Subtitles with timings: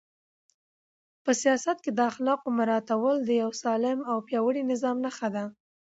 [1.23, 5.43] په سیاست کې د اخلاقو مراعاتول د یو سالم او پیاوړي نظام نښه ده.